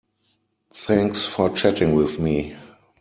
Thanks 0.73 1.27
for 1.27 1.51
chatting 1.55 1.93
with 1.93 2.17
me. 2.17 2.55